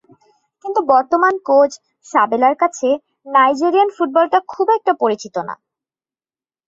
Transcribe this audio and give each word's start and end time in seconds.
কিন্তু 0.65 0.79
বর্তমান 0.91 1.33
কোচ 1.45 1.71
সাবেলার 2.05 2.55
কাছে 2.55 2.87
নাইজেরিয়ান 3.27 3.89
ফুটবলটা 3.95 4.39
খুব 4.47 4.67
একটা 4.77 4.91
পরিচিত 5.01 5.35
না। 5.47 5.55